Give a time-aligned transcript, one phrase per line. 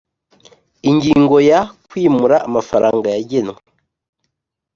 [0.89, 3.59] ingingo ya kwimura amafaranga yagenwe